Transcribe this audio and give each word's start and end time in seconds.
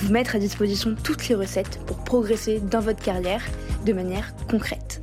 Vous 0.00 0.12
mettre 0.12 0.36
à 0.36 0.38
disposition 0.38 0.94
toutes 1.02 1.28
les 1.28 1.34
recettes 1.34 1.80
pour 1.86 1.96
progresser 2.04 2.60
dans 2.60 2.78
votre 2.78 3.02
carrière 3.02 3.42
de 3.84 3.92
manière 3.92 4.32
concrète. 4.48 5.02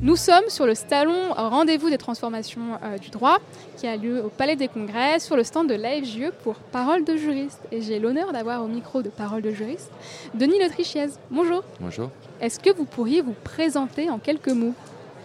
Nous 0.00 0.14
sommes 0.14 0.48
sur 0.48 0.64
le 0.64 0.76
salon 0.76 1.32
Rendez-vous 1.34 1.90
des 1.90 1.98
transformations 1.98 2.78
euh, 2.84 2.98
du 2.98 3.10
droit 3.10 3.38
qui 3.78 3.88
a 3.88 3.96
lieu 3.96 4.22
au 4.22 4.28
Palais 4.28 4.54
des 4.54 4.68
Congrès 4.68 5.18
sur 5.18 5.34
le 5.34 5.42
stand 5.42 5.68
de 5.68 5.74
l'AFJE 5.74 6.30
pour 6.44 6.54
Parole 6.54 7.04
de 7.04 7.16
juriste. 7.16 7.62
Et 7.72 7.82
j'ai 7.82 7.98
l'honneur 7.98 8.32
d'avoir 8.32 8.62
au 8.62 8.68
micro 8.68 9.02
de 9.02 9.08
Parole 9.08 9.42
de 9.42 9.50
juriste 9.50 9.90
Denis 10.34 10.60
Letrichiez. 10.60 11.08
Bonjour. 11.32 11.64
Bonjour. 11.80 12.10
Est-ce 12.40 12.60
que 12.60 12.72
vous 12.72 12.84
pourriez 12.84 13.22
vous 13.22 13.34
présenter 13.42 14.08
en 14.08 14.18
quelques 14.20 14.50
mots? 14.50 14.74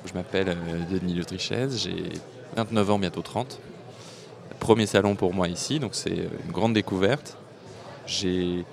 Je 0.06 0.14
m'appelle 0.14 0.50
euh, 0.50 0.80
Denis 0.90 1.14
Letrichiez, 1.14 1.68
j'ai 1.76 2.14
29 2.56 2.90
ans, 2.90 2.98
bientôt 2.98 3.22
30. 3.22 3.60
Premier 4.60 4.86
salon 4.86 5.16
pour 5.16 5.34
moi 5.34 5.48
ici, 5.48 5.80
donc 5.80 5.92
c'est 5.94 6.12
euh, 6.12 6.28
une 6.46 6.52
grande 6.52 6.74
découverte. 6.74 7.38
J'ai 8.06 8.66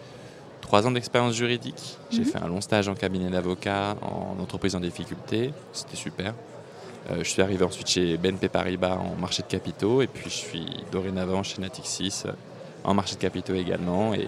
trois 0.60 0.86
ans 0.86 0.90
d'expérience 0.90 1.34
juridique. 1.34 1.96
J'ai 2.10 2.20
Mhm. 2.20 2.24
fait 2.26 2.38
un 2.42 2.48
long 2.48 2.60
stage 2.60 2.88
en 2.88 2.95
cabinet 2.95 3.30
d'avocat, 3.30 3.96
en 4.02 4.40
entreprise 4.42 4.74
en 4.74 4.80
difficulté. 4.80 5.52
C'était 5.73 5.96
super. 5.96 6.34
Euh, 7.10 7.18
je 7.23 7.29
suis 7.30 7.40
arrivé 7.40 7.64
ensuite 7.64 7.87
chez 7.88 8.16
BNP 8.16 8.48
Paribas 8.48 8.96
en 8.96 9.14
marché 9.20 9.42
de 9.42 9.46
capitaux 9.48 10.02
et 10.02 10.09
puis 10.09 10.24
je 10.29 10.34
suis 10.34 10.66
dorénavant 10.90 11.42
chez 11.45 11.60
Natixis 11.60 12.23
euh, 12.26 12.32
en 12.82 12.95
marché 12.95 13.14
de 13.14 13.20
capitaux 13.20 13.54
également. 13.54 14.12
Et 14.12 14.26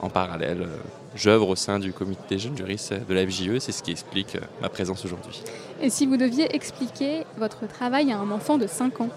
en 0.00 0.08
parallèle, 0.08 0.68
j'œuvre 1.16 1.48
au 1.48 1.56
sein 1.56 1.78
du 1.80 1.92
comité 1.92 2.22
des 2.30 2.38
jeunes 2.38 2.56
juristes 2.56 2.94
de 3.08 3.14
la 3.14 3.26
FJE. 3.26 3.58
C'est 3.58 3.72
ce 3.72 3.82
qui 3.82 3.90
explique 3.90 4.36
ma 4.60 4.68
présence 4.68 5.04
aujourd'hui. 5.04 5.42
Et 5.80 5.90
si 5.90 6.06
vous 6.06 6.16
deviez 6.16 6.54
expliquer 6.54 7.24
votre 7.38 7.66
travail 7.66 8.12
à 8.12 8.18
un 8.18 8.30
enfant 8.30 8.56
de 8.56 8.66
5 8.68 9.00
ans 9.00 9.10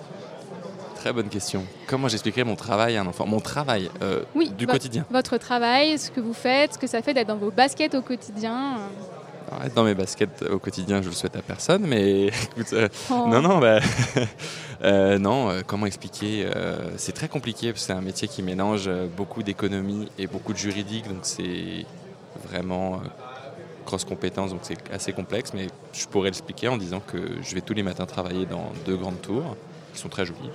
Très 1.05 1.13
bonne 1.13 1.29
question. 1.29 1.63
Comment 1.85 2.07
j'expliquerais 2.07 2.43
mon 2.45 2.55
travail 2.55 2.97
à 2.97 3.01
un 3.01 3.05
enfant 3.05 3.27
Mon 3.27 3.39
travail 3.39 3.91
euh, 4.01 4.23
Oui, 4.33 4.49
du 4.49 4.65
quotidien. 4.65 5.05
Votre 5.11 5.37
travail, 5.37 5.99
ce 5.99 6.09
que 6.09 6.19
vous 6.19 6.33
faites, 6.33 6.73
ce 6.73 6.77
que 6.79 6.87
ça 6.87 7.03
fait 7.03 7.13
d'être 7.13 7.27
dans 7.27 7.35
vos 7.35 7.51
baskets 7.51 7.93
au 7.93 8.01
quotidien. 8.01 8.79
euh, 8.79 9.51
Alors, 9.51 9.65
être 9.65 9.73
dans 9.75 9.83
mes 9.83 9.93
baskets 9.93 10.43
au 10.49 10.57
quotidien, 10.57 11.03
je 11.03 11.09
le 11.09 11.13
souhaite 11.13 11.35
à 11.35 11.43
personne, 11.43 11.85
mais 11.85 12.25
écoute, 12.57 12.73
euh, 12.73 12.89
en- 13.11 13.27
non, 13.27 13.39
non, 13.43 13.59
bah, 13.59 13.81
euh, 14.83 15.19
non. 15.19 15.51
euh, 15.51 15.61
comment 15.63 15.85
expliquer 15.85 16.47
C'est 16.97 17.13
très 17.13 17.27
compliqué 17.27 17.67
parce 17.71 17.81
que 17.81 17.85
c'est 17.85 17.93
un 17.93 18.01
métier 18.01 18.27
qui 18.27 18.41
mélange 18.41 18.89
beaucoup 19.15 19.43
d'économie 19.43 20.09
et 20.17 20.25
beaucoup 20.25 20.53
de 20.53 20.57
juridique, 20.57 21.07
donc 21.07 21.19
c'est 21.21 21.85
vraiment 22.49 23.01
cross 23.85 24.05
compétences, 24.05 24.49
donc 24.49 24.61
c'est 24.63 24.79
assez 24.91 25.13
complexe. 25.13 25.51
Mais 25.53 25.67
je 25.93 26.07
pourrais 26.07 26.29
l'expliquer 26.29 26.67
en 26.67 26.77
disant 26.77 26.99
que 26.99 27.17
je 27.43 27.53
vais 27.53 27.61
tous 27.61 27.75
les 27.75 27.83
matins 27.83 28.07
travailler 28.07 28.47
dans 28.47 28.71
deux 28.87 28.97
grandes 28.97 29.21
tours 29.21 29.55
qui 29.93 29.99
sont 30.01 30.09
très 30.09 30.25
jolies 30.25 30.49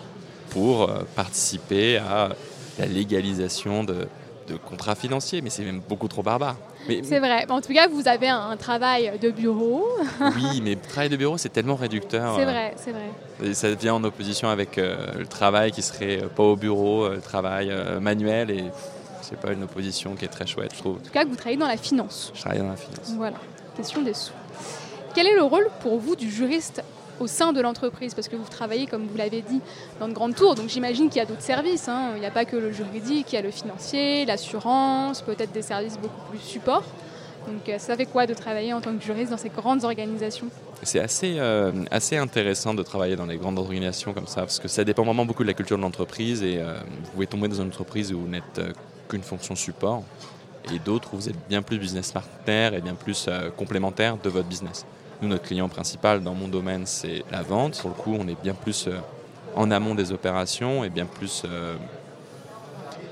pour 0.51 0.83
euh, 0.83 1.03
participer 1.17 1.97
à 1.98 2.31
la 2.79 2.87
légalisation 2.87 3.84
de, 3.84 4.06
de 4.48 4.57
contrats 4.57 4.95
financiers, 4.95 5.41
mais 5.42 5.51
c'est 5.51 5.65
même 5.65 5.81
beaucoup 5.89 6.09
trop 6.09 6.23
barbare. 6.23 6.57
C'est 6.87 7.19
vrai. 7.19 7.47
En 7.51 7.61
tout 7.61 7.73
cas, 7.73 7.89
vous 7.89 8.09
avez 8.09 8.29
un, 8.29 8.51
un 8.51 8.57
travail 8.57 9.12
de 9.20 9.31
bureau. 9.31 9.87
oui, 10.20 10.61
mais 10.62 10.77
travail 10.77 11.08
de 11.08 11.17
bureau, 11.17 11.39
c'est 11.39 11.51
tellement 11.51 11.77
réducteur. 11.77 12.35
C'est 12.36 12.42
euh, 12.42 12.51
vrai, 12.51 12.74
c'est 12.77 12.91
vrai. 12.92 13.11
Et 13.42 13.55
ça 13.55 13.73
vient 13.74 13.95
en 13.95 14.05
opposition 14.05 14.48
avec 14.48 14.79
euh, 14.79 15.07
le 15.19 15.27
travail 15.27 15.73
qui 15.73 15.83
serait 15.83 16.23
euh, 16.23 16.29
pas 16.29 16.42
au 16.42 16.57
bureau, 16.57 17.05
euh, 17.05 17.17
le 17.17 17.20
travail 17.20 17.73
manuel, 18.01 18.51
et 18.51 18.64
c'est 19.23 19.39
pas 19.39 19.53
une 19.53 19.63
opposition 19.63 20.14
qui 20.14 20.24
est 20.24 20.29
très 20.29 20.47
chouette, 20.47 20.73
je 20.74 20.79
trouve. 20.80 20.97
En 20.97 21.01
tout 21.01 21.11
cas, 21.13 21.24
que 21.24 21.29
vous 21.29 21.36
travaillez 21.36 21.58
dans 21.58 21.69
la 21.69 21.77
finance. 21.77 22.33
Je 22.35 22.41
travaille 22.41 22.61
dans 22.61 22.69
la 22.70 22.77
finance. 22.77 23.13
Voilà, 23.17 23.36
question 23.77 24.03
des 24.03 24.14
sous. 24.14 24.33
Quel 25.14 25.27
est 25.27 25.35
le 25.35 25.42
rôle 25.42 25.69
pour 25.80 25.98
vous 25.98 26.17
du 26.17 26.30
juriste 26.30 26.83
au 27.20 27.27
sein 27.27 27.53
de 27.53 27.61
l'entreprise 27.61 28.14
Parce 28.14 28.29
que 28.29 28.36
vous 28.36 28.48
travaillez, 28.48 28.86
comme 28.86 29.07
vous 29.07 29.17
l'avez 29.17 29.42
dit, 29.42 29.61
dans 30.01 30.08
de 30.08 30.13
grandes 30.13 30.35
tours, 30.35 30.55
donc 30.55 30.69
j'imagine 30.69 31.08
qu'il 31.08 31.19
y 31.19 31.23
a 31.23 31.27
d'autres 31.27 31.42
services. 31.42 31.89
hein. 31.89 32.13
Il 32.17 32.20
n'y 32.20 32.27
a 32.27 32.31
pas 32.31 32.45
que 32.45 32.57
le 32.57 32.73
juridique, 32.73 33.33
il 33.33 33.36
y 33.36 33.39
a 33.39 33.42
le 33.42 33.51
financier, 33.51 34.25
l'assurance, 34.25 35.23
peut-être 35.23 35.53
des 35.53 35.63
services 35.63 35.98
beaucoup 35.98 36.30
plus 36.30 36.41
support. 36.41 36.85
Donc 37.47 37.69
euh, 37.69 37.79
ça 37.79 37.97
fait 37.97 38.07
quoi 38.07 38.27
de 38.27 38.35
travailler 38.35 38.73
en 38.75 38.80
tant 38.80 38.95
que 38.95 39.03
juriste 39.03 39.30
dans 39.30 39.39
ces 39.39 39.48
grandes 39.48 39.85
organisations? 39.85 40.48
C'est 40.83 41.01
assez, 41.01 41.36
euh, 41.39 41.73
assez 41.91 42.17
intéressant 42.17 42.75
de 42.75 42.83
travailler 42.83 43.17
dans 43.17 43.27
les 43.27 43.36
grandes 43.39 43.59
organisations 43.59 44.13
comme 44.13 44.27
ça, 44.27 44.42
parce 44.42 44.59
que 44.59 44.69
ça 44.69 44.85
dépend 44.85 45.05
vraiment 45.05 45.25
beaucoup 45.25 45.42
de 45.42 45.48
la 45.48 45.55
culture 45.55 45.77
de 45.79 45.83
l'entreprise, 45.83 46.42
et 46.42 46.59
euh, 46.59 46.75
vous 47.05 47.11
pouvez 47.13 47.27
tomber 47.27 47.48
dans 47.48 47.57
une 47.57 47.69
entreprise 47.69 48.13
où 48.13 48.20
vous 48.20 48.29
n'êtes 48.29 48.61
qu'une 49.09 49.23
fonction 49.23 49.55
support, 49.55 50.03
et 50.73 50.79
d'autres 50.79 51.14
où 51.14 51.17
vous 51.17 51.29
êtes 51.30 51.48
bien 51.48 51.63
plus 51.63 51.79
business 51.79 52.13
partner 52.13 52.70
et 52.77 52.80
bien 52.80 52.95
plus 52.95 53.29
complémentaire 53.57 54.19
de 54.23 54.29
votre 54.29 54.47
business. 54.47 54.85
Nous, 55.23 55.29
notre 55.29 55.45
client 55.45 55.69
principal 55.69 56.23
dans 56.23 56.35
mon 56.35 56.48
domaine, 56.48 56.86
c'est 56.86 57.25
la 57.31 57.42
vente. 57.42 57.75
Sur 57.75 57.89
le 57.89 57.95
coup, 57.95 58.17
on 58.19 58.27
est 58.27 58.41
bien 58.42 58.55
plus 58.55 58.86
euh, 58.86 58.98
en 59.55 59.70
amont 59.70 59.95
des 59.95 60.13
opérations 60.13 60.83
et 60.83 60.89
bien 60.89 61.07
plus 61.07 61.42
euh, 61.45 61.77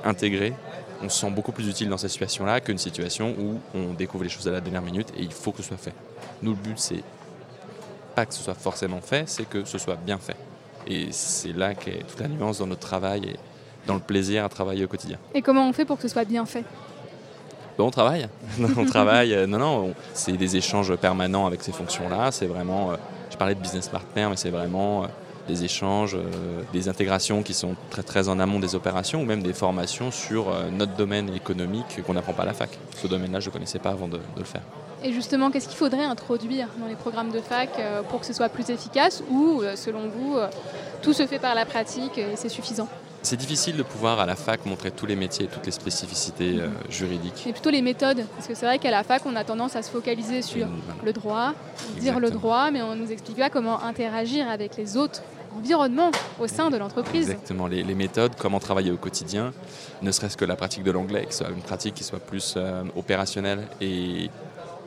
intégré. 0.05 0.55
On 1.03 1.09
se 1.09 1.21
sent 1.21 1.31
beaucoup 1.31 1.53
plus 1.53 1.69
utile 1.69 1.89
dans 1.89 1.99
cette 1.99 2.11
situation-là 2.11 2.61
qu'une 2.61 2.79
situation 2.79 3.35
où 3.39 3.61
on 3.75 3.93
découvre 3.93 4.25
les 4.25 4.31
choses 4.31 4.49
à 4.49 4.53
la 4.53 4.61
dernière 4.61 4.83
minute 4.83 5.09
et 5.17 5.23
il 5.23 5.33
faut 5.33 5.53
que 5.53 5.59
ce 5.59 5.69
soit 5.69 5.77
fait. 5.77 5.95
Nous, 6.43 6.53
le 6.53 6.57
but, 6.57 6.79
c'est 6.79 7.03
pas 8.15 8.27
que 8.27 8.35
ce 8.35 8.43
soit 8.43 8.55
forcément 8.55 9.01
fait, 9.01 9.29
c'est 9.29 9.49
que 9.49 9.65
ce 9.65 9.79
soit 9.79 9.97
bien 9.97 10.19
fait. 10.19 10.37
Et 10.87 11.09
c'est 11.13 11.53
là 11.53 11.75
qu'est 11.75 12.05
toute 12.09 12.21
la 12.21 12.29
nuance 12.29 12.59
dans 12.59 12.67
notre 12.67 12.81
travail 12.81 13.27
et 13.27 13.37
dans 13.87 13.95
le 13.95 14.01
plaisir 14.01 14.45
à 14.45 14.49
travailler 14.49 14.85
au 14.85 14.89
quotidien. 14.89 15.19
Et 15.35 15.43
comment 15.43 15.69
on 15.69 15.73
fait 15.73 15.85
pour 15.85 15.97
que 15.97 16.03
ce 16.03 16.09
soit 16.09 16.25
bien 16.25 16.47
fait? 16.47 16.65
Bon, 17.78 17.87
on 17.87 17.91
travaille. 17.91 18.28
on 18.77 18.84
travaille. 18.84 19.33
euh, 19.33 19.47
Non, 19.47 19.59
non, 19.59 19.77
on- 19.91 19.94
c'est 20.12 20.33
des 20.33 20.56
échanges 20.56 20.94
permanents 20.97 21.47
avec 21.47 21.62
ces 21.62 21.71
fonctions-là. 21.72 22.33
C'est 22.33 22.47
vraiment, 22.47 22.91
euh, 22.91 22.97
je 23.31 23.37
parlais 23.37 23.55
de 23.55 23.61
business 23.61 23.87
partner, 23.89 24.27
mais 24.28 24.37
c'est 24.37 24.50
vraiment 24.50 25.05
euh, 25.05 25.06
des 25.47 25.62
échanges, 25.65 26.17
euh, 26.17 26.62
des 26.72 26.88
intégrations 26.88 27.43
qui 27.44 27.55
sont 27.55 27.77
très, 27.91 28.03
très 28.03 28.28
en 28.28 28.41
amont 28.41 28.59
des 28.59 28.75
opérations 28.75 29.22
ou 29.22 29.25
même 29.25 29.44
des 29.44 29.53
formations 29.53 30.11
sur 30.11 30.49
euh, 30.49 30.69
notre 30.77 30.97
domaine 30.97 31.33
économique 31.33 32.03
qu'on 32.05 32.15
n'apprend 32.15 32.33
pas 32.33 32.43
à 32.43 32.47
la 32.47 32.53
fac. 32.53 32.71
Ce 32.97 33.06
domaine-là, 33.06 33.38
je 33.38 33.49
ne 33.49 33.53
connaissais 33.53 33.78
pas 33.78 33.91
avant 33.91 34.09
de, 34.09 34.17
de 34.17 34.38
le 34.38 34.44
faire. 34.44 34.62
Et 35.05 35.12
justement, 35.12 35.53
qu'est-ce 35.53 35.69
qu'il 35.69 35.78
faudrait 35.78 36.05
introduire 36.05 36.67
dans 36.81 36.87
les 36.88 36.97
programmes 36.97 37.31
de 37.31 37.41
fac 37.41 37.69
euh, 37.78 38.03
pour 38.03 38.19
que 38.19 38.27
ce 38.27 38.33
soit 38.33 38.49
plus 38.49 38.69
efficace 38.71 39.22
ou, 39.31 39.62
selon 39.77 40.09
vous, 40.09 40.37
euh, 40.37 40.49
tout 41.00 41.12
se 41.12 41.25
fait 41.28 41.38
par 41.38 41.55
la 41.55 41.65
pratique 41.65 42.19
et 42.19 42.34
c'est 42.34 42.49
suffisant? 42.49 42.88
C'est 43.28 43.37
difficile 43.37 43.77
de 43.77 43.83
pouvoir 43.83 44.21
à 44.21 44.25
la 44.25 44.37
fac 44.37 44.65
montrer 44.65 44.91
tous 44.91 45.05
les 45.05 45.15
métiers 45.15 45.44
et 45.44 45.49
toutes 45.49 45.66
les 45.66 45.71
spécificités 45.71 46.61
euh, 46.61 46.69
juridiques. 46.89 47.47
Et 47.47 47.53
plutôt 47.53 47.69
les 47.69 47.83
méthodes, 47.83 48.25
parce 48.34 48.49
que 48.49 48.55
c'est 48.55 48.65
vrai 48.65 48.78
qu'à 48.78 48.91
la 48.91 49.03
fac, 49.03 49.21
on 49.27 49.37
a 49.37 49.44
tendance 49.44 49.77
à 49.77 49.83
se 49.83 49.91
focaliser 49.91 50.41
sur 50.41 50.66
voilà. 50.66 51.03
le 51.05 51.12
droit, 51.12 51.53
dire 52.00 52.21
le 52.21 52.31
droit, 52.31 52.71
mais 52.71 52.81
on 52.81 52.97
nous 52.97 53.12
explique 53.12 53.37
pas 53.37 53.50
comment 53.50 53.83
interagir 53.83 54.49
avec 54.49 54.78
les 54.78 54.97
autres 54.97 55.21
environnements 55.55 56.11
au 56.41 56.47
sein 56.47 56.71
de 56.71 56.78
l'entreprise. 56.78 57.28
Exactement, 57.28 57.67
les, 57.67 57.83
les 57.83 57.94
méthodes, 57.94 58.33
comment 58.38 58.61
travailler 58.61 58.93
au 58.93 58.97
quotidien, 58.97 59.53
ne 60.00 60.11
serait-ce 60.11 60.38
que 60.38 60.47
la 60.47 60.56
pratique 60.56 60.83
de 60.83 60.91
l'anglais, 60.91 61.27
que 61.27 61.33
ce 61.33 61.44
soit 61.44 61.53
une 61.53 61.61
pratique 61.61 61.97
qui 61.97 62.05
soit 62.05 62.21
plus 62.21 62.55
euh, 62.56 62.83
opérationnelle 62.97 63.61
et 63.83 64.31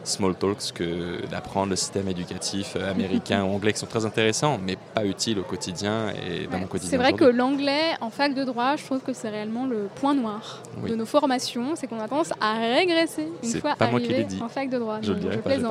small 0.03 0.35
talks 0.35 0.71
que 0.73 1.25
d'apprendre 1.27 1.69
le 1.69 1.75
système 1.75 2.07
éducatif 2.07 2.75
euh, 2.75 2.89
américain 2.91 3.43
ou 3.43 3.53
anglais 3.53 3.73
qui 3.73 3.79
sont 3.79 3.85
très 3.85 4.05
intéressants, 4.05 4.57
mais 4.63 4.77
pas 4.95 5.05
utiles 5.05 5.39
au 5.39 5.43
quotidien 5.43 6.09
et 6.09 6.45
dans 6.47 6.53
Ouais. 6.53 6.59
mon 6.61 6.67
quotidien. 6.67 6.89
C'est 6.89 6.97
vrai 6.97 7.13
que 7.13 7.23
l'anglais 7.23 7.93
en 8.01 8.09
fac 8.09 8.33
de 8.33 8.43
droit, 8.43 8.75
je 8.75 8.83
trouve 8.85 8.99
que 9.01 9.13
c'est 9.13 9.29
réellement 9.29 9.65
le 9.65 9.87
point 9.95 10.13
noir 10.15 10.63
Oui. 10.81 10.89
de 10.89 10.95
nos 10.95 11.05
formations, 11.05 11.75
c'est 11.75 11.87
qu'on 11.87 11.99
a 11.99 12.07
tendance 12.07 12.31
à 12.41 12.53
régresser 12.53 13.27
une 13.43 13.49
fois 13.61 13.75
arrivé 13.79 14.07
l'ai 14.29 14.41
en 14.41 14.49
fac 14.49 14.69
de 14.69 14.77
droit. 14.79 14.99
je 15.01 15.13
dirais 15.13 15.35
je 15.35 15.39
pas, 15.41 15.49
le 15.55 15.61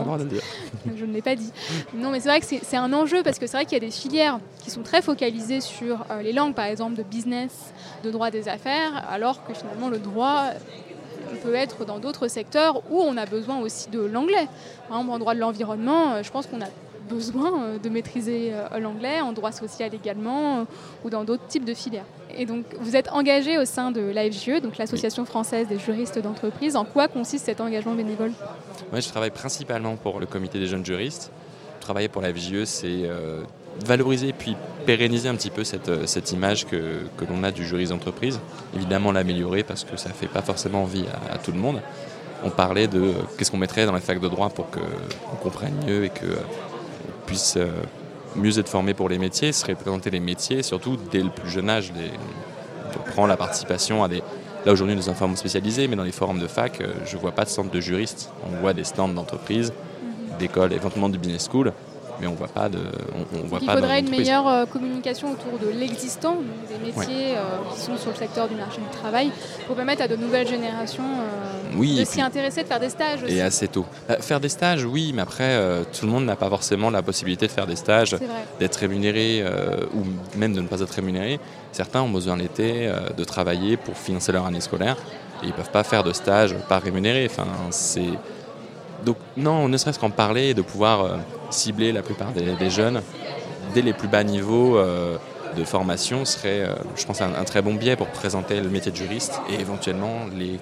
ne 1.06 1.12
l'ai 1.12 1.23
pas 1.23 1.35
dit. 1.37 1.50
Non, 1.94 2.11
mais 2.11 2.21
c'est 2.21 2.29
vrai 2.29 2.41
que 2.41 2.47
c'est 2.47 2.61
c'est 2.62 2.76
un 2.76 2.93
enjeu 2.93 3.23
parce 3.23 3.38
que 3.38 3.47
c'est 3.47 3.56
vrai 3.56 3.65
qu'il 3.65 3.75
y 3.75 3.81
a 3.83 3.85
des 3.85 3.91
filières 3.91 4.38
qui 4.62 4.71
sont 4.71 4.83
très 4.83 5.03
focalisées 5.03 5.61
sur 5.61 6.05
euh, 6.11 6.23
les 6.23 6.33
langues, 6.33 6.55
par 6.55 6.67
exemple 6.67 6.94
de 6.94 7.03
business, 7.03 7.73
de 8.05 8.11
droit 8.11 8.31
des 8.31 8.49
affaires, 8.49 9.05
alors 9.11 9.44
que 9.44 9.55
finalement 9.55 9.88
le 9.88 9.99
droit 9.99 10.50
peut 11.37 11.55
être 11.55 11.85
dans 11.85 11.99
d'autres 11.99 12.29
secteurs 12.29 12.82
où 12.91 13.00
on 13.00 13.17
a 13.17 13.27
besoin 13.27 13.61
aussi 13.61 13.91
de 13.91 14.00
l'anglais. 14.00 14.49
Par 14.88 14.99
exemple, 14.99 15.15
en 15.15 15.19
droit 15.19 15.35
de 15.35 15.41
l'environnement, 15.41 16.12
euh, 16.15 16.23
je 16.23 16.31
pense 16.31 16.47
qu'on 16.47 16.61
a 16.61 16.69
besoin 17.09 17.62
euh, 17.62 17.79
de 17.79 17.88
maîtriser 17.88 18.53
euh, 18.53 18.79
l'anglais, 18.79 19.21
en 19.21 19.32
droit 19.32 19.53
social 19.53 19.94
également, 19.94 20.67
ou 21.05 21.11
dans 21.11 21.25
d'autres 21.25 21.47
types 21.47 21.65
de 21.65 21.75
filières. 21.75 22.05
Et 22.37 22.47
donc, 22.47 22.65
vous 22.81 22.97
êtes 22.97 23.11
engagé 23.12 23.59
au 23.59 23.65
sein 23.65 23.91
de 23.91 24.00
l'AFGE, 24.00 24.61
donc 24.62 24.79
l'Association 24.79 25.25
française 25.25 25.67
des 25.69 25.79
juristes 25.79 26.19
d'entreprise. 26.19 26.77
En 26.77 26.85
quoi 26.85 27.09
consiste 27.09 27.47
cet 27.47 27.61
engagement 27.61 27.94
bénévole? 27.94 28.33
Moi, 28.91 29.00
je 29.00 29.09
travaille 29.09 29.31
principalement 29.31 29.97
pour 29.97 30.21
le 30.21 30.26
comité 30.26 30.59
des 30.59 30.67
jeunes 30.67 30.85
juristes. 30.85 31.33
Travailler 31.81 32.09
pour 32.09 32.23
la 32.23 32.33
FJE, 32.33 32.65
c'est 32.65 33.09
valoriser 33.85 34.32
puis 34.32 34.56
pérenniser 34.87 35.29
un 35.29 35.35
petit 35.35 35.50
peu 35.50 35.65
cette, 35.65 36.06
cette 36.06 36.32
image 36.32 36.67
que, 36.67 37.03
que 37.17 37.25
l'on 37.29 37.43
a 37.44 37.50
du 37.50 37.67
juriste 37.67 37.93
d'entreprise. 37.93 38.41
Évidemment 38.75 39.12
l'améliorer 39.12 39.62
parce 39.62 39.85
que 39.85 39.97
ça 39.97 40.09
ne 40.09 40.15
fait 40.15 40.27
pas 40.27 40.43
forcément 40.43 40.82
envie 40.82 41.05
à, 41.31 41.38
tout 41.38 41.53
le 41.53 41.59
monde. 41.59 41.81
On 42.44 42.50
parlait 42.50 42.87
de 42.87 43.12
qu'est-ce 43.37 43.50
qu'on 43.50 43.59
mettrait 43.59 43.87
dans 43.87 43.93
la 43.93 44.00
fac 44.00 44.19
de 44.19 44.29
droit 44.29 44.49
pour 44.49 44.71
qu'on 44.71 45.37
comprenne 45.43 45.75
mieux 45.87 46.05
et 46.05 46.09
qu'on 46.09 47.27
puisse 47.27 47.59
mieux 48.37 48.59
être 48.59 48.69
formé 48.69 48.94
pour 48.94 49.09
les 49.09 49.19
métiers, 49.19 49.53
se 49.53 49.67
représenter 49.67 50.11
les 50.11 50.21
métiers, 50.21 50.62
surtout 50.62 50.97
dès 51.11 51.23
le 51.23 51.31
plus 51.31 51.50
jeune 51.50 51.69
âge. 51.69 51.93
On 52.97 53.11
prend 53.11 53.26
la 53.26 53.37
participation 53.37 54.03
à 54.03 54.09
des. 54.09 54.23
Là 54.67 54.73
aujourd'hui, 54.73 54.94
nous 54.94 55.03
sommes 55.03 55.15
forums 55.15 55.37
spécialisés, 55.37 55.88
mais 55.88 55.97
dans 55.97 56.05
les 56.05 56.12
forums 56.12 56.38
de 56.38 56.47
fac, 56.47 56.81
euh, 56.81 56.93
je 57.06 57.17
ne 57.17 57.21
vois 57.21 57.33
pas 57.33 57.44
de 57.44 57.49
centre 57.49 57.71
de 57.71 57.81
juristes. 57.81 58.31
On 58.47 58.61
voit 58.61 58.75
des 58.75 58.85
stands 58.85 59.09
d'entreprises, 59.09 59.73
d'écoles, 60.38 60.75
éventuellement 60.75 61.09
du 61.09 61.19
business 61.19 61.49
school 61.50 61.73
mais 62.21 62.27
on 62.27 62.35
voit 62.35 62.49
pas 62.49 62.69
de. 62.69 62.79
On, 63.15 63.47
voit 63.47 63.59
il 63.63 63.71
faudrait 63.71 64.01
une 64.01 64.11
meilleure 64.11 64.47
euh, 64.47 64.67
communication 64.67 65.33
autour 65.33 65.59
de 65.59 65.71
l'existant, 65.71 66.37
des 66.69 66.85
métiers 66.85 67.37
euh, 67.37 67.41
qui 67.73 67.81
sont 67.81 67.97
sur 67.97 68.11
le 68.11 68.17
secteur 68.17 68.49
du 68.49 68.55
marché 68.55 68.81
du 68.81 68.99
travail, 68.99 69.31
pour 69.67 69.77
permettre 69.77 70.03
à 70.03 70.09
de 70.09 70.17
nouvelles 70.17 70.47
générations 70.47 71.03
euh, 71.03 71.99
de 71.99 72.05
s'y 72.05 72.21
intéresser, 72.21 72.63
de 72.63 72.69
faire 72.69 72.81
des 72.81 72.91
stages 72.91 73.23
aussi. 73.23 73.35
Et 73.35 73.43
assez 73.43 73.69
tôt. 73.69 73.87
faire 74.21 74.41
des 74.41 74.49
stages, 74.49 74.85
oui, 74.85 75.13
mais 75.15 75.23
après, 75.23 75.59
tout 75.93 76.07
le 76.07 76.13
monde 76.13 76.25
n'a 76.25 76.37
pas 76.37 76.49
forcément 76.49 76.91
la 76.91 77.03
possibilité 77.03 77.47
de 77.47 77.53
faire 77.53 77.67
des 77.67 77.77
stages, 77.77 78.17
d'être 78.59 78.77
rémunéré 78.77 79.45
ou 79.95 80.03
même 80.37 80.53
de 80.53 80.61
ne 80.61 80.67
pas 80.67 80.81
être 80.81 80.91
rémunéré. 80.91 81.39
Certains 81.73 82.03
ont 82.03 82.11
besoin 82.11 82.37
l'été 82.37 82.91
de 83.17 83.25
travailler 83.25 83.77
pour 83.77 83.97
financer 83.97 84.33
leur 84.33 84.47
année 84.47 84.61
scolaire 84.61 84.97
et 85.43 85.47
ils 85.47 85.49
ne 85.49 85.55
peuvent 85.55 85.71
pas 85.71 85.85
faire 85.85 86.03
de 86.03 86.13
stage 86.13 86.55
pas 86.69 86.79
rémunéré. 86.79 87.29
Enfin, 87.31 87.47
c'est 87.71 88.11
donc 89.05 89.17
non, 89.37 89.69
ne 89.69 89.76
serait-ce 89.76 89.99
qu'en 89.99 90.11
parler 90.11 90.50
et 90.50 90.55
de 90.55 90.62
pouvoir 90.62 91.05
euh, 91.05 91.17
cibler 91.50 91.93
la 91.93 92.02
plupart 92.02 92.32
des, 92.32 92.70
jeunes 92.70 93.02
dès 93.75 93.82
les 93.82 93.93
plus 93.93 94.08
bas 94.08 94.25
niveaux 94.25 94.76
euh, 94.76 95.17
de 95.56 95.64
formation 95.64 96.25
serait, 96.25 96.62
euh, 96.62 96.75
je 96.97 97.05
pense, 97.05 97.20
un, 97.20 97.44
très 97.44 97.62
bon 97.62 97.75
biais 97.75 97.97
pour 97.97 98.08
présenter 98.08 98.61
le 98.61 98.69
métier 98.69 98.93
de 98.93 98.97
juriste 98.97 99.41
et 99.50 99.61
éventuellement 99.61 100.26
les 100.37 100.58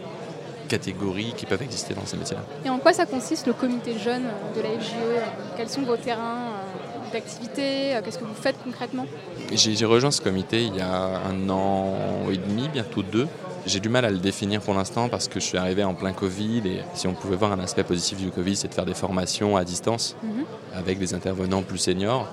catégories 0.69 1.33
qui 1.37 1.47
peuvent 1.47 1.63
exister 1.63 1.95
dans 1.95 2.05
ces 2.05 2.17
métiers-là. 2.17 2.43
Et 2.65 2.71
en 2.71 2.79
quoi 2.79 2.93
ça 2.93 3.07
consiste 3.07 3.47
le 3.47 3.55
comité 3.55 3.99
jeune 3.99 4.25
de 4.55 4.61
la 4.61 4.69
FGE 4.79 4.95
Quels 5.57 5.69
sont 5.69 5.83
vos 5.83 5.97
terrains 5.97 6.53
d'activité 7.13 7.99
Qu'est-ce 8.05 8.19
que 8.19 8.25
vous 8.25 8.35
faites 8.35 8.57
concrètement? 8.63 9.07
J'ai 9.53 9.85
rejoint 9.87 10.11
ce 10.11 10.21
comité 10.21 10.65
il 10.65 10.77
y 10.77 10.81
a 10.81 11.23
un 11.27 11.49
an 11.49 11.95
et 12.31 12.37
demi, 12.37 12.69
bientôt 12.69 13.03
deux. 13.03 13.29
J'ai 13.67 13.81
du 13.81 13.89
mal 13.89 14.05
à 14.05 14.11
le 14.11 14.19
définir 14.19 14.61
pour 14.61 14.75
l'instant 14.75 15.09
parce 15.09 15.29
que 15.29 15.41
je 15.41 15.45
suis 15.45 15.59
arrivé 15.59 15.85
en 15.85 15.95
plein 15.95 16.13
Covid 16.13 16.63
et 16.67 16.81
si 16.95 17.07
on 17.07 17.15
pouvait 17.15 17.37
voir 17.37 17.53
un 17.53 17.59
aspect 17.59 17.85
positif 17.85 18.19
du 18.19 18.31
Covid, 18.31 18.57
c'est 18.57 18.69
de 18.69 18.75
faire 18.75 18.87
des 18.87 18.95
formations 18.95 19.57
à 19.57 19.65
distance 19.65 20.17
mhm. 20.23 20.45
avec 20.75 20.99
des 20.99 21.15
intervenants 21.15 21.63
plus 21.63 21.79
seniors. 21.79 22.29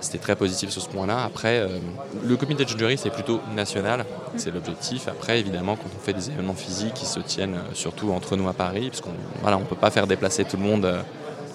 C'était 0.00 0.18
très 0.18 0.34
positif 0.34 0.70
sur 0.70 0.82
ce 0.82 0.88
point-là. 0.88 1.22
Après, 1.22 1.60
euh, 1.60 1.78
le 2.24 2.36
comité 2.36 2.64
de 2.64 2.68
jury, 2.68 2.98
c'est 2.98 3.10
plutôt 3.10 3.40
national, 3.54 4.00
mhm. 4.00 4.06
c'est 4.36 4.50
l'objectif. 4.50 5.06
Après, 5.06 5.38
évidemment, 5.38 5.76
quand 5.76 5.88
on 5.96 6.04
fait 6.04 6.12
des 6.12 6.30
événements 6.30 6.54
physiques 6.54 6.94
qui 6.94 7.06
se 7.06 7.20
tiennent 7.20 7.54
euh, 7.54 7.74
surtout 7.74 8.10
entre 8.10 8.36
nous 8.36 8.48
à 8.48 8.52
Paris, 8.52 8.88
parce 8.88 9.00
qu'on 9.00 9.14
voilà, 9.42 9.58
ne 9.58 9.64
peut 9.64 9.76
pas 9.76 9.92
faire 9.92 10.08
déplacer 10.08 10.44
tout 10.44 10.56
le 10.56 10.64
monde 10.64 10.84
euh, 10.84 11.02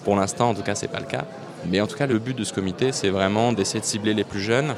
pour 0.06 0.16
l'instant, 0.16 0.52
en 0.52 0.54
tout 0.54 0.64
cas, 0.64 0.76
ce 0.76 0.84
n'est 0.86 0.92
pas 0.92 1.00
le 1.00 1.06
cas. 1.06 1.26
Mais 1.66 1.82
en 1.82 1.88
tout 1.88 1.98
cas, 1.98 2.08
le 2.08 2.20
but 2.20 2.38
de 2.38 2.46
ce 2.46 2.54
comité, 2.54 2.94
c'est 2.94 3.10
vraiment 3.10 3.52
d'essayer 3.52 3.82
de 3.82 3.86
cibler 3.86 4.14
les 4.14 4.24
plus 4.24 4.40
jeunes, 4.40 4.74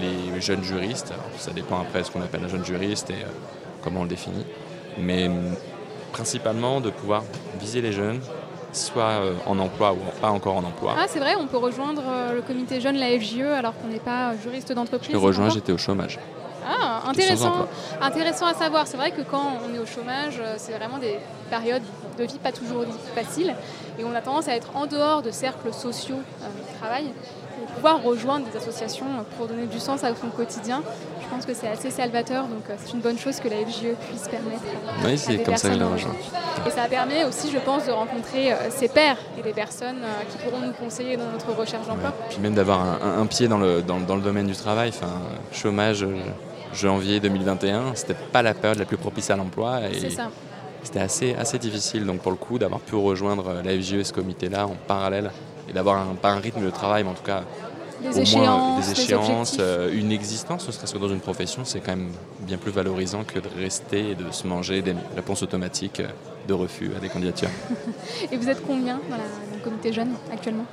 les 0.00 0.40
jeunes 0.40 0.64
juristes. 0.64 1.12
ça 1.36 1.50
dépend 1.50 1.80
après 1.80 2.00
de 2.00 2.06
ce 2.06 2.10
qu'on 2.10 2.22
appelle 2.22 2.44
un 2.44 2.48
jeune 2.48 2.64
juriste 2.64 3.10
et 3.10 3.26
comment 3.82 4.00
on 4.00 4.04
le 4.04 4.08
définit. 4.08 4.44
Mais 4.98 5.30
principalement 6.12 6.80
de 6.80 6.90
pouvoir 6.90 7.24
viser 7.58 7.80
les 7.80 7.92
jeunes, 7.92 8.20
soit 8.72 9.02
euh, 9.02 9.34
en 9.46 9.58
emploi 9.58 9.92
ou 9.92 10.20
pas 10.20 10.30
encore 10.30 10.56
en 10.56 10.64
emploi. 10.64 10.94
Ah, 10.98 11.04
c'est 11.08 11.18
vrai, 11.18 11.34
on 11.38 11.46
peut 11.46 11.58
rejoindre 11.58 12.02
euh, 12.06 12.34
le 12.34 12.42
comité 12.42 12.80
jeune, 12.80 12.96
la 12.96 13.18
FJE, 13.18 13.40
alors 13.40 13.74
qu'on 13.76 13.88
n'est 13.88 13.98
pas 13.98 14.30
euh, 14.30 14.34
juriste 14.42 14.72
d'entreprise. 14.72 15.12
Je 15.12 15.16
rejoins, 15.16 15.50
j'étais 15.50 15.72
au 15.72 15.78
chômage. 15.78 16.18
Ah, 16.66 17.02
intéressant, 17.08 17.66
intéressant 18.00 18.46
à 18.46 18.54
savoir. 18.54 18.86
C'est 18.86 18.96
vrai 18.96 19.10
que 19.10 19.22
quand 19.22 19.58
on 19.68 19.74
est 19.74 19.80
au 19.80 19.86
chômage, 19.86 20.40
c'est 20.58 20.72
vraiment 20.72 20.98
des 20.98 21.18
périodes 21.50 21.82
de 22.16 22.24
vie 22.24 22.38
pas 22.38 22.52
toujours 22.52 22.84
faciles 23.16 23.54
et 23.98 24.04
on 24.04 24.14
a 24.14 24.20
tendance 24.20 24.46
à 24.46 24.54
être 24.54 24.76
en 24.76 24.86
dehors 24.86 25.22
de 25.22 25.32
cercles 25.32 25.72
sociaux 25.72 26.16
de 26.16 26.78
travail 26.78 27.06
pouvoir 27.74 28.02
rejoindre 28.02 28.46
des 28.48 28.56
associations 28.56 29.06
pour 29.36 29.48
donner 29.48 29.66
du 29.66 29.80
sens 29.80 30.04
à 30.04 30.14
son 30.14 30.28
quotidien. 30.28 30.82
Je 31.32 31.36
pense 31.38 31.46
que 31.46 31.54
c'est 31.54 31.68
assez 31.68 31.90
salvateur, 31.90 32.46
donc 32.46 32.68
euh, 32.68 32.74
c'est 32.76 32.92
une 32.92 33.00
bonne 33.00 33.18
chose 33.18 33.40
que 33.40 33.48
la 33.48 33.56
FGE 33.56 33.96
puisse 34.06 34.28
permettre. 34.28 34.64
Oui, 35.02 35.16
c'est 35.16 35.42
comme 35.42 35.56
ça 35.56 35.70
que 35.70 35.78
la 35.78 35.88
rejoins. 35.88 36.14
Et 36.66 36.70
ça 36.70 36.82
permet 36.90 37.24
aussi, 37.24 37.50
je 37.50 37.56
pense, 37.56 37.86
de 37.86 37.90
rencontrer 37.90 38.52
euh, 38.52 38.56
ses 38.68 38.88
pairs 38.88 39.16
et 39.38 39.42
des 39.42 39.54
personnes 39.54 40.02
euh, 40.02 40.30
qui 40.30 40.36
pourront 40.36 40.60
nous 40.60 40.74
conseiller 40.74 41.16
dans 41.16 41.30
notre 41.32 41.54
recherche 41.54 41.86
d'emploi. 41.86 42.12
Puis 42.28 42.38
même 42.38 42.52
d'avoir 42.52 42.82
un, 43.02 43.24
pied 43.24 43.48
dans 43.48 43.56
le, 43.56 43.80
dans, 43.80 43.96
le 43.96 44.20
domaine 44.20 44.46
du 44.46 44.54
travail, 44.54 44.90
enfin, 44.90 45.10
chômage 45.52 46.06
janvier 46.74 47.18
2021, 47.18 47.94
c'était 47.94 48.12
pas 48.12 48.42
la 48.42 48.52
période 48.52 48.78
la 48.78 48.84
plus 48.84 48.98
propice 48.98 49.30
à 49.30 49.36
l'emploi. 49.36 49.80
Ça 50.14 50.28
c'était 50.82 51.00
assez, 51.00 51.34
assez 51.34 51.58
difficile. 51.58 52.04
Donc 52.04 52.20
pour 52.20 52.32
le 52.32 52.36
coup, 52.36 52.58
d'avoir 52.58 52.80
pu 52.80 52.94
rejoindre 52.94 53.62
la 53.64 53.72
FGE 53.72 53.94
et 53.94 54.04
ce 54.04 54.12
comité-là 54.12 54.66
en 54.66 54.76
parallèle 54.86 55.30
et 55.70 55.72
d'avoir 55.72 55.96
un, 55.96 56.14
pas 56.14 56.30
un 56.30 56.40
rythme 56.40 56.62
de 56.62 56.70
travail, 56.70 57.04
mais 57.04 57.10
en 57.10 57.14
tout 57.14 57.22
cas 57.22 57.42
des 58.02 58.20
échéances, 58.20 58.86
des 58.86 59.00
échéances 59.00 59.56
euh, 59.60 59.92
une 59.92 60.12
existence, 60.12 60.66
ne 60.66 60.72
serait-ce 60.72 60.92
que 60.92 60.98
dans 60.98 61.08
une 61.08 61.20
profession, 61.20 61.64
c'est 61.64 61.80
quand 61.80 61.96
même 61.96 62.10
bien 62.40 62.58
plus 62.58 62.70
valorisant 62.70 63.24
que 63.24 63.38
de 63.38 63.48
rester 63.58 64.10
et 64.10 64.14
de 64.14 64.30
se 64.30 64.46
manger 64.46 64.82
des 64.82 64.94
réponses 65.14 65.42
automatiques 65.42 66.00
euh, 66.00 66.08
de 66.48 66.54
refus 66.54 66.90
à 66.96 67.00
des 67.00 67.08
candidatures. 67.08 67.48
et 68.32 68.36
vous 68.36 68.48
êtes 68.48 68.64
combien 68.66 69.00
dans, 69.08 69.16
le 69.16 69.62
comité 69.62 69.92
jeune 69.92 70.12
actuellement? 70.32 70.66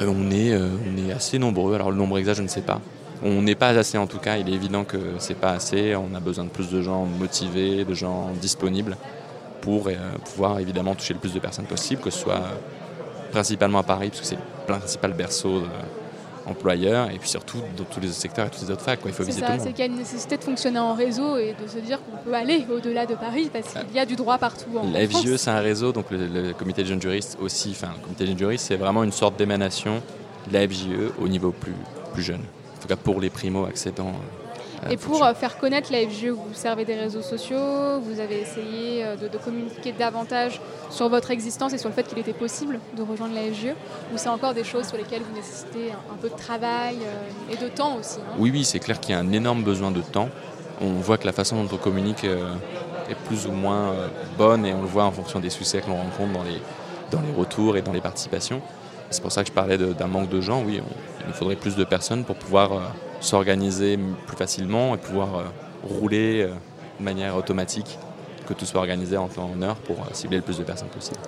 Euh, 0.00 0.06
on, 0.06 0.30
est, 0.30 0.54
on 0.56 1.08
est 1.08 1.12
assez 1.12 1.38
nombreux, 1.38 1.74
alors 1.74 1.90
le 1.90 1.96
nombre 1.96 2.18
exact 2.18 2.34
je 2.34 2.42
ne 2.42 2.48
sais 2.48 2.62
pas. 2.62 2.80
On 3.24 3.42
n'est 3.42 3.54
pas 3.54 3.68
assez 3.68 3.98
en 3.98 4.06
tout 4.06 4.18
cas, 4.18 4.36
il 4.36 4.48
est 4.48 4.54
évident 4.54 4.84
que 4.84 4.98
c'est 5.18 5.36
pas 5.36 5.52
assez, 5.52 5.94
on 5.94 6.14
a 6.14 6.20
besoin 6.20 6.44
de 6.44 6.50
plus 6.50 6.70
de 6.70 6.82
gens 6.82 7.04
motivés, 7.04 7.84
de 7.84 7.94
gens 7.94 8.30
disponibles 8.40 8.96
pour 9.60 9.88
pouvoir 10.24 10.58
évidemment 10.58 10.96
toucher 10.96 11.14
le 11.14 11.20
plus 11.20 11.32
de 11.32 11.38
personnes 11.38 11.66
possible, 11.66 12.00
que 12.00 12.10
ce 12.10 12.18
soit 12.18 12.42
principalement 13.30 13.78
à 13.78 13.84
Paris, 13.84 14.08
parce 14.08 14.22
que 14.22 14.26
c'est 14.26 14.34
le 14.34 14.74
principal 14.74 15.12
berceau 15.12 15.60
de, 15.60 15.66
employeur 16.46 17.10
et 17.10 17.18
puis 17.18 17.28
surtout 17.28 17.58
dans 17.76 17.84
tous 17.84 18.00
les 18.00 18.08
autres 18.08 18.16
secteurs 18.16 18.46
et 18.46 18.50
toutes 18.50 18.62
les 18.62 18.70
autres 18.70 18.82
facs. 18.82 19.00
Quoi. 19.00 19.10
Il 19.10 19.14
faut 19.14 19.24
visiter 19.24 19.44
tout 19.44 19.52
le 19.52 19.58
monde. 19.58 19.66
C'est 19.66 19.72
qu'il 19.72 19.84
y 19.84 19.88
a 19.88 19.90
une 19.90 19.98
nécessité 19.98 20.36
de 20.36 20.44
fonctionner 20.44 20.78
en 20.78 20.94
réseau 20.94 21.36
et 21.36 21.54
de 21.60 21.68
se 21.68 21.78
dire 21.78 21.98
qu'on 22.04 22.16
peut 22.24 22.34
aller 22.34 22.64
au-delà 22.70 23.06
de 23.06 23.14
Paris 23.14 23.50
parce 23.52 23.72
qu'il 23.72 23.94
y 23.94 23.98
a 23.98 24.06
du 24.06 24.16
droit 24.16 24.38
partout 24.38 24.78
en 24.78 24.90
La 24.90 25.06
FGE, 25.06 25.36
c'est 25.36 25.50
un 25.50 25.60
réseau, 25.60 25.92
donc 25.92 26.06
le, 26.10 26.52
comité 26.52 26.82
de 26.82 26.88
jeunes 26.88 27.02
juristes 27.02 27.38
aussi. 27.40 27.70
Enfin, 27.70 27.92
le 27.96 28.02
comité 28.02 28.24
de 28.24 28.28
jeunes 28.30 28.38
juristes, 28.38 28.66
c'est 28.66 28.76
vraiment 28.76 29.04
une 29.04 29.12
sorte 29.12 29.36
d'émanation 29.36 30.02
de 30.48 30.52
la 30.52 30.66
FGE 30.66 31.12
au 31.20 31.28
niveau 31.28 31.52
plus, 31.52 31.74
plus 32.12 32.22
jeune. 32.22 32.40
En 32.40 32.82
tout 32.82 32.88
cas 32.88 32.96
pour 32.96 33.20
les 33.20 33.30
primo-accédants. 33.30 34.12
Et 34.90 34.96
pour 34.96 35.24
euh, 35.24 35.32
faire 35.34 35.58
connaître 35.58 35.92
la 35.92 35.98
FGE, 36.08 36.28
vous 36.30 36.54
servez 36.54 36.84
des 36.84 36.94
réseaux 36.94 37.22
sociaux, 37.22 38.00
vous 38.00 38.18
avez 38.18 38.40
essayé 38.40 39.04
euh, 39.04 39.16
de, 39.16 39.38
communiquer 39.38 39.92
davantage 39.92 40.60
sur 40.90 41.08
votre 41.08 41.30
existence 41.30 41.72
et 41.72 41.78
sur 41.78 41.88
le 41.88 41.94
fait 41.94 42.02
qu'il 42.04 42.18
était 42.18 42.32
possible 42.32 42.80
de 42.96 43.02
rejoindre 43.02 43.34
la 43.34 43.42
FGE, 43.42 43.74
ou 44.12 44.16
c'est 44.16 44.28
encore 44.28 44.54
des 44.54 44.64
choses 44.64 44.88
sur 44.88 44.96
lesquelles 44.96 45.22
vous 45.22 45.36
nécessitez 45.36 45.92
un, 45.92 46.16
peu 46.20 46.28
de 46.28 46.36
travail 46.36 46.96
euh, 47.02 47.52
et 47.52 47.56
de 47.56 47.68
temps 47.68 47.96
aussi 47.96 48.18
hein? 48.18 48.34
Oui, 48.38 48.50
oui, 48.52 48.64
c'est 48.64 48.80
clair 48.80 48.98
qu'il 48.98 49.14
y 49.14 49.14
a 49.14 49.20
un 49.20 49.32
énorme 49.32 49.62
besoin 49.62 49.90
de 49.90 50.00
temps. 50.00 50.28
On 50.80 50.94
voit 50.94 51.16
que 51.16 51.26
la 51.26 51.32
façon 51.32 51.62
dont 51.62 51.74
on 51.74 51.78
communique 51.78 52.24
est 52.24 53.14
plus 53.26 53.46
ou 53.46 53.52
moins 53.52 53.94
bonne 54.36 54.66
et 54.66 54.74
on 54.74 54.80
le 54.80 54.88
voit 54.88 55.04
en 55.04 55.12
fonction 55.12 55.38
des 55.38 55.50
succès 55.50 55.80
que 55.80 55.86
l'on 55.86 55.96
rencontre 55.96 56.32
dans 56.32 56.42
les, 56.42 56.60
dans 57.12 57.20
les 57.20 57.32
retours 57.32 57.76
et 57.76 57.82
dans 57.82 57.92
les 57.92 58.00
participations. 58.00 58.60
C'est 59.10 59.22
pour 59.22 59.30
ça 59.30 59.42
que 59.42 59.48
je 59.48 59.52
parlais 59.52 59.78
d'un 59.78 60.06
manque 60.08 60.28
de 60.28 60.40
gens. 60.40 60.64
Oui, 60.64 60.80
il 61.20 61.26
nous 61.28 61.34
faudrait 61.34 61.54
plus 61.54 61.76
de 61.76 61.84
personnes 61.84 62.24
pour 62.24 62.34
pouvoir 62.34 62.92
s'organiser 63.22 63.98
plus 64.26 64.36
facilement 64.36 64.94
et 64.94 64.98
pouvoir 64.98 65.36
euh, 65.36 65.42
rouler 65.84 66.42
euh, 66.42 66.48
de 66.98 67.04
manière 67.04 67.36
automatique, 67.36 67.98
que 68.46 68.52
tout 68.52 68.66
soit 68.66 68.80
organisé 68.80 69.16
en 69.16 69.28
temps 69.28 69.50
en 69.56 69.62
heure 69.62 69.76
pour 69.76 69.96
euh, 70.00 70.12
cibler 70.12 70.38
le 70.38 70.42
plus 70.42 70.58
de 70.58 70.64
personnes 70.64 70.88
possible. 70.88 71.20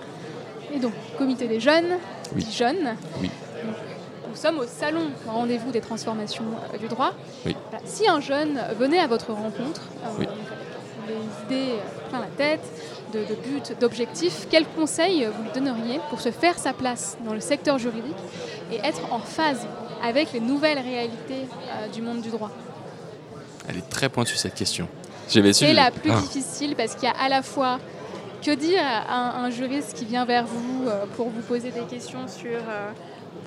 Et 0.75 0.79
donc, 0.79 0.93
comité 1.17 1.47
des 1.47 1.61
jeunes, 1.61 1.99
oui. 2.35 2.47
jeunes. 2.53 2.97
Oui. 3.23 3.31
nous 4.29 4.35
sommes 4.35 4.59
au 4.59 4.67
salon 4.67 5.03
rendez-vous 5.27 5.71
des 5.71 5.81
transformations 5.81 6.45
du 6.81 6.89
droit. 6.89 7.13
Oui. 7.47 7.57
Si 7.85 8.09
un 8.09 8.21
jeune 8.21 8.61
venait 8.79 8.99
à 8.99 9.07
votre 9.07 9.33
rencontre, 9.33 9.83
avec 10.05 10.29
des 11.07 11.55
idées 11.55 11.75
plein 12.09 12.21
la 12.21 12.27
tête, 12.27 12.65
de, 13.13 13.21
de 13.21 13.35
buts, 13.37 13.75
d'objectifs, 13.81 14.49
quels 14.51 14.67
conseils 14.67 15.25
vous 15.27 15.45
lui 15.45 15.51
donneriez 15.55 16.01
pour 16.11 16.21
se 16.21 16.33
faire 16.33 16.59
sa 16.59 16.73
place 16.73 17.17
dans 17.25 17.35
le 17.35 17.39
secteur 17.39 17.79
juridique 17.79 18.17
et 18.73 18.79
être 18.79 19.13
en 19.13 19.21
phase 19.21 19.69
avec 20.05 20.33
les 20.33 20.41
nouvelles 20.41 20.79
réalités 20.79 21.49
euh, 21.69 21.89
du 21.89 22.03
monde 22.03 22.21
du 22.21 22.29
droit 22.29 22.51
Elle 23.69 23.79
est 23.79 23.89
très 23.89 24.09
pointue 24.09 24.37
cette 24.37 24.55
question. 24.55 24.87
C'est 25.27 25.73
la 25.73 25.91
plus 25.91 26.11
ah. 26.11 26.21
difficile 26.21 26.77
parce 26.77 26.95
qu'il 26.95 27.05
y 27.05 27.13
a 27.13 27.17
à 27.17 27.31
la 27.31 27.43
fois 27.43 27.79
que 28.43 28.55
dire 28.55 28.83
à 28.85 29.39
un, 29.39 29.51
juriste 29.51 29.95
qui 29.95 30.05
vient 30.05 30.27
vers 30.27 30.45
vous 30.45 30.87
euh, 30.87 31.07
pour 31.17 31.31
vous 31.31 31.41
poser 31.41 31.71
des 31.71 31.81
questions 31.81 32.29
sur 32.29 32.59
euh, 32.59 32.91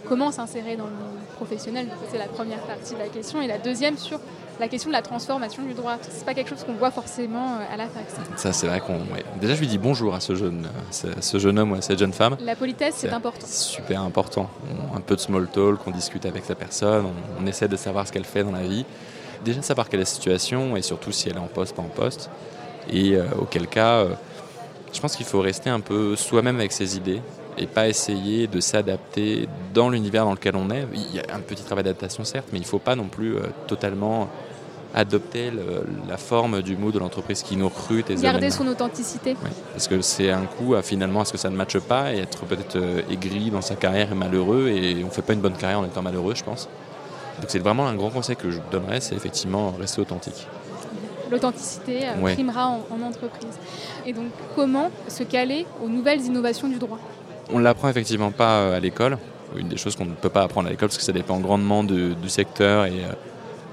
comment 0.08 0.32
s'insérer 0.32 0.76
dans 0.76 0.86
le 0.86 0.92
monde 0.92 1.20
professionnel 1.36 1.88
C'est 2.12 2.18
la 2.18 2.26
première 2.26 2.62
partie 2.62 2.96
de 2.96 3.00
la 3.00 3.08
question. 3.08 3.40
Et 3.42 3.48
la 3.48 3.60
deuxième 3.60 3.96
sur 3.96 4.20
la 4.60 4.68
question 4.68 4.90
de 4.90 4.94
la 4.94 5.02
transformation 5.02 5.64
du 5.64 5.74
droit. 5.74 5.98
C'est 6.02 6.26
pas 6.26 6.34
quelque 6.34 6.50
chose 6.50 6.64
qu'on 6.64 6.74
voit 6.74 6.92
forcément 6.92 7.56
euh, 7.56 7.74
à 7.74 7.78
la 7.78 7.88
fac. 7.88 8.06
Ça, 8.36 8.54
c'est 8.54 8.68
vrai 8.68 8.80
qu'on. 8.80 9.00
Déjà, 9.40 9.56
je 9.56 9.60
lui 9.60 9.68
dis 9.68 9.78
bonjour 9.78 10.16
à 10.16 10.20
ce 10.20 10.36
jeune, 10.36 10.68
ce 10.92 11.38
jeune 11.40 11.60
homme 11.60 11.72
ou 11.72 11.76
à 11.76 11.82
cette 11.82 12.00
jeune 12.00 12.14
femme. 12.14 12.38
La 12.42 12.56
politesse, 12.56 12.96
c'est 12.98 13.10
important. 13.10 13.46
Super 13.46 14.02
important. 14.02 14.50
un 14.96 15.02
peu 15.02 15.16
de 15.16 15.22
small 15.22 15.48
talk, 15.48 15.80
on 15.86 15.92
discute 15.92 16.26
avec 16.26 16.46
sa 16.46 16.56
personne, 16.56 17.08
on, 17.40 17.46
essaie 17.46 17.68
de 17.68 17.78
savoir 17.78 18.08
ce 18.08 18.12
qu'elle 18.12 18.26
fait 18.26 18.44
dans 18.44 18.52
la 18.52 18.64
vie. 18.64 18.86
Déjà, 19.46 19.62
savoir 19.62 19.88
quelle 19.88 20.00
est 20.00 20.04
la 20.04 20.08
situation 20.08 20.76
et 20.76 20.82
surtout 20.82 21.12
si 21.12 21.30
elle 21.30 21.36
est 21.36 21.40
en 21.40 21.48
poste, 21.48 21.76
pas 21.76 21.84
en 21.84 21.86
poste. 21.86 22.30
Et 22.90 23.16
euh, 23.16 23.26
auquel 23.40 23.68
cas, 23.68 24.00
euh, 24.00 24.10
je 24.92 25.00
pense 25.00 25.16
qu'il 25.16 25.26
faut 25.26 25.42
rester 25.42 25.70
un 25.70 25.80
peu 25.80 26.16
soi-même 26.16 26.58
avec 26.58 26.72
ses 26.72 26.98
idées 26.98 27.22
et 27.58 27.68
pas 27.68 27.88
essayer 27.88 28.48
de 28.48 28.60
s'adapter 28.60 29.48
dans 29.74 29.90
l'univers 29.90 30.26
dans 30.26 30.34
lequel 30.34 30.56
on 30.56 30.70
est. 30.70 30.86
Il 30.94 31.16
y 31.16 31.20
a 31.20 31.36
un 31.36 31.40
petit 31.40 31.64
travail 31.64 31.84
d'adaptation 31.84 32.24
certes, 32.24 32.48
mais 32.52 32.60
il 32.60 32.62
ne 32.62 32.68
faut 32.68 32.80
pas 32.80 32.96
non 32.96 33.08
plus 33.08 33.36
totalement 33.68 34.30
adopter 34.98 35.51
la 36.10 36.18
forme 36.18 36.63
du 36.63 36.75
mot 36.75 36.92
de 36.92 36.98
l'entreprise 36.98 37.44
qui 37.44 37.56
nous 37.56 37.70
recrute. 37.70 38.10
Et 38.10 38.16
Garder 38.16 38.50
son 38.50 38.68
authenticité. 38.68 39.36
parce 39.72 39.88
que 39.88 40.01
c'est 40.01 40.32
un 40.32 40.46
coup 40.46 40.74
à 40.74 40.82
finalement 40.82 41.22
à 41.22 41.25
ce 41.25 41.32
que 41.34 41.38
ça 41.38 41.51
ne 41.51 41.56
matche 41.56 41.77
pas 41.80 42.13
et 42.13 42.18
être 42.18 42.46
peut-être 42.46 42.77
euh, 42.77 43.01
aigri 43.12 43.51
dans 43.51 43.62
sa 43.62 43.75
carrière 43.75 44.12
et 44.12 44.16
malheureux 44.16 44.70
et 44.70 45.04
on 45.04 45.08
ne 45.08 45.12
fait 45.12 45.22
pas 45.22 45.34
une 45.34 45.42
bonne 45.42 45.56
carrière 45.56 45.80
en 45.80 45.86
étant 45.86 46.01
malheureux, 46.01 46.34
je 46.34 46.44
pense. 46.44 46.68
Donc 47.39 47.46
c'est 47.50 47.60
vraiment 47.60 47.88
un 47.88 47.94
grand 47.94 48.10
conseil 48.10 48.36
que 48.36 48.50
je 48.50 48.60
donnerais, 48.72 49.00
c'est 49.00 49.13
effectivement 49.16 49.72
rester 49.80 50.01
authentique. 50.01 50.48
L'authenticité 51.30 52.00
euh, 52.08 52.34
primera 52.34 52.68
en, 52.68 52.86
en, 52.89 53.01
entreprise. 53.06 53.56
Et 54.08 54.13
donc 54.13 54.32
comment 54.56 54.89
se 55.08 55.22
caler 55.22 55.68
aux 55.84 55.89
nouvelles 55.89 56.22
innovations 56.22 56.68
du 56.68 56.80
droit? 56.80 56.98
On 57.54 57.60
ne 57.60 57.63
l'apprend 57.63 57.89
effectivement 57.89 58.32
pas 58.32 58.62
euh, 58.62 58.77
à 58.77 58.80
l'école. 58.80 59.20
Une 59.56 59.68
des 59.68 59.77
choses 59.77 59.96
qu'on 59.96 60.06
ne 60.06 60.13
peut 60.13 60.30
pas 60.30 60.42
apprendre 60.42 60.68
à 60.68 60.72
l'école 60.72 60.89
parce 60.89 60.98
que 60.98 61.04
ça 61.04 61.13
dépend 61.13 61.39
grandement 61.39 61.84
du 61.84 62.30
secteur 62.30 62.86
et 62.86 63.04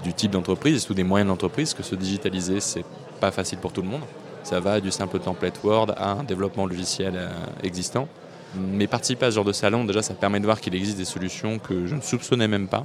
du 0.04 0.12
type 0.12 0.30
d'entreprise 0.30 0.76
et 0.76 0.78
surtout 0.78 0.94
des 0.94 1.02
moyens 1.02 1.28
d'entreprise, 1.28 1.74
que 1.74 1.82
se 1.82 1.96
digitaliser, 1.96 2.60
c'est 2.60 2.84
pas 3.20 3.32
facile 3.32 3.58
pour 3.58 3.72
tout 3.72 3.82
le 3.82 3.88
monde. 3.88 4.02
Ça 4.44 4.60
va 4.60 4.80
du 4.80 4.90
simple 4.90 5.18
template 5.18 5.58
Word 5.64 5.94
à 5.96 6.12
un 6.12 6.22
développement 6.22 6.66
logiciel 6.66 7.14
euh, 7.16 7.30
existant. 7.62 8.06
Mais 8.54 8.86
participer 8.86 9.26
à 9.26 9.30
ce 9.30 9.36
genre 9.36 9.44
de 9.44 9.52
salon, 9.52 9.84
déjà, 9.84 10.02
ça 10.02 10.14
permet 10.14 10.38
de 10.38 10.44
voir 10.44 10.60
qu'il 10.60 10.74
existe 10.74 10.98
des 10.98 11.06
solutions 11.06 11.58
que 11.58 11.86
je 11.86 11.94
ne 11.94 12.02
soupçonnais 12.02 12.46
même 12.46 12.68
pas. 12.68 12.84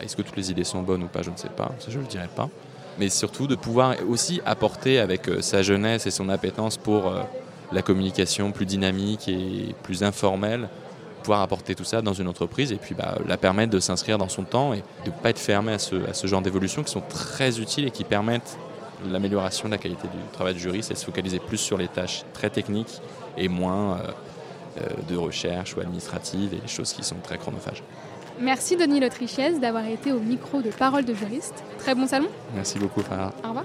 Est-ce 0.00 0.16
que 0.16 0.22
toutes 0.22 0.36
les 0.36 0.50
idées 0.50 0.64
sont 0.64 0.82
bonnes 0.82 1.02
ou 1.02 1.08
pas 1.08 1.22
Je 1.22 1.30
ne 1.30 1.36
sais 1.36 1.48
pas, 1.48 1.72
je 1.86 1.98
ne 1.98 2.02
le 2.02 2.08
dirai 2.08 2.28
pas. 2.34 2.48
Mais 2.98 3.08
surtout 3.08 3.46
de 3.46 3.56
pouvoir 3.56 3.96
aussi 4.08 4.40
apporter 4.46 5.00
avec 5.00 5.28
euh, 5.28 5.42
sa 5.42 5.62
jeunesse 5.62 6.06
et 6.06 6.10
son 6.10 6.28
appétence 6.28 6.76
pour 6.76 7.08
euh, 7.08 7.22
la 7.72 7.82
communication 7.82 8.52
plus 8.52 8.66
dynamique 8.66 9.28
et 9.28 9.74
plus 9.82 10.02
informelle, 10.04 10.68
pouvoir 11.18 11.42
apporter 11.42 11.74
tout 11.74 11.84
ça 11.84 12.02
dans 12.02 12.12
une 12.12 12.28
entreprise 12.28 12.72
et 12.72 12.76
puis 12.76 12.94
bah, 12.94 13.18
la 13.26 13.36
permettre 13.36 13.72
de 13.72 13.80
s'inscrire 13.80 14.18
dans 14.18 14.28
son 14.28 14.44
temps 14.44 14.72
et 14.72 14.82
de 15.04 15.10
ne 15.10 15.14
pas 15.14 15.30
être 15.30 15.38
fermé 15.38 15.72
à 15.72 15.78
ce, 15.78 15.96
à 16.08 16.14
ce 16.14 16.26
genre 16.26 16.42
d'évolutions 16.42 16.82
qui 16.82 16.90
sont 16.90 17.02
très 17.08 17.60
utiles 17.60 17.86
et 17.86 17.90
qui 17.90 18.04
permettent 18.04 18.58
l'amélioration 19.10 19.68
de 19.68 19.72
la 19.72 19.78
qualité 19.78 20.08
du 20.08 20.18
travail 20.32 20.54
du 20.54 20.60
juriste 20.60 20.90
et 20.90 20.94
se 20.94 21.04
focaliser 21.04 21.38
plus 21.38 21.58
sur 21.58 21.78
les 21.78 21.88
tâches 21.88 22.24
très 22.32 22.50
techniques 22.50 23.00
et 23.36 23.48
moins 23.48 23.98
euh, 23.98 24.00
euh, 24.80 24.86
de 25.08 25.16
recherche 25.16 25.76
ou 25.76 25.80
administratives 25.80 26.54
et 26.54 26.60
les 26.60 26.68
choses 26.68 26.92
qui 26.92 27.04
sont 27.04 27.16
très 27.22 27.38
chronophages. 27.38 27.82
Merci 28.40 28.76
Denis 28.76 29.00
L'Autrichiez 29.00 29.58
d'avoir 29.58 29.86
été 29.86 30.12
au 30.12 30.20
micro 30.20 30.62
de 30.62 30.70
Parole 30.70 31.04
de 31.04 31.14
juriste. 31.14 31.64
Très 31.78 31.94
bon 31.94 32.06
salon. 32.06 32.28
Merci 32.54 32.78
beaucoup 32.78 33.00
Farah. 33.00 33.32
Au 33.44 33.48
revoir. 33.48 33.64